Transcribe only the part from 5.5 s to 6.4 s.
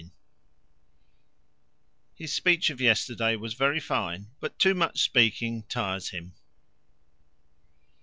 tires him.